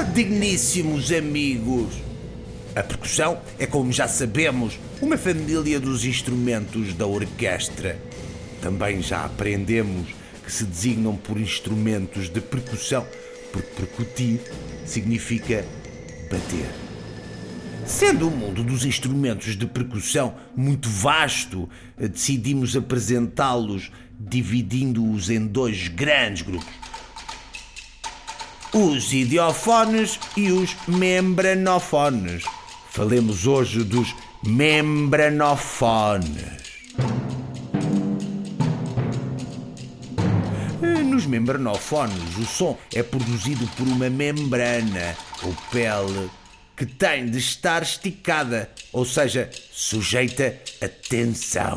[0.00, 1.92] Olá, digníssimos amigos!
[2.74, 8.00] A percussão é, como já sabemos, uma família dos instrumentos da orquestra.
[8.62, 10.08] Também já aprendemos
[10.42, 13.06] que se designam por instrumentos de percussão,
[13.52, 14.40] porque percutir
[14.86, 15.66] significa
[16.30, 16.70] bater.
[17.84, 26.40] Sendo o mundo dos instrumentos de percussão muito vasto, decidimos apresentá-los dividindo-os em dois grandes
[26.40, 26.89] grupos:
[28.72, 32.44] os idiofones e os membranofones.
[32.90, 36.60] Falemos hoje dos membranofones.
[41.04, 46.30] Nos membranofones, o som é produzido por uma membrana ou pele
[46.76, 51.76] que tem de estar esticada, ou seja, sujeita a tensão.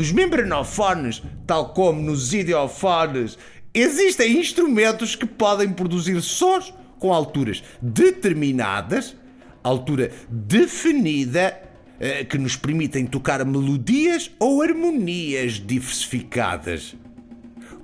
[0.00, 3.36] Nos membranofones, tal como nos idiofones,
[3.74, 9.14] existem instrumentos que podem produzir sons com alturas determinadas,
[9.62, 11.60] altura definida,
[12.00, 16.96] eh, que nos permitem tocar melodias ou harmonias diversificadas.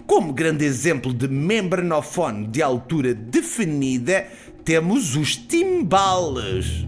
[0.07, 4.27] Como grande exemplo de membranofone de altura definida,
[4.65, 6.87] temos os timbales.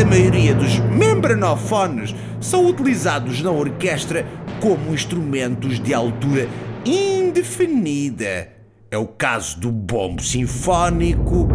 [0.00, 4.24] A maioria dos membranofones são utilizados na orquestra
[4.60, 6.48] como instrumentos de altura
[6.86, 8.48] indefinida.
[8.92, 11.48] É o caso do bombo sinfónico,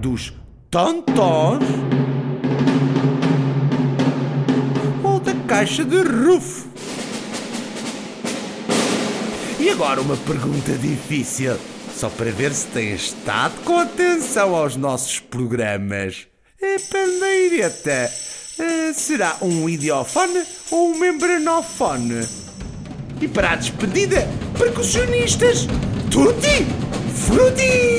[0.00, 0.32] dos
[0.70, 1.62] tontons
[5.04, 6.68] ou da caixa de rufo.
[9.60, 11.58] E agora uma pergunta difícil,
[11.94, 16.26] só para ver se tem estado com atenção aos nossos programas.
[16.60, 18.10] É pandeireta.
[18.58, 22.26] Eh, será um idiofone ou um membranofone?
[23.20, 24.26] E para a despedida,
[24.58, 25.66] percussionistas,
[26.10, 26.66] tutti
[27.14, 27.91] frutti!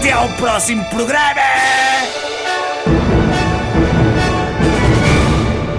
[0.00, 1.42] Até ao próximo programa!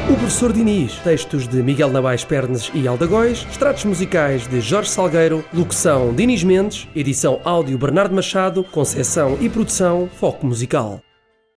[0.07, 5.43] O Professor Diniz, textos de Miguel Nabais Pernes e Aldagóis, extratos musicais de Jorge Salgueiro,
[5.51, 11.01] locução Diniz Mendes, edição áudio Bernardo Machado, concessão e produção Foco Musical.